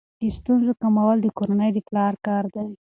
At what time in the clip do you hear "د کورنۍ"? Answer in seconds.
1.21-1.69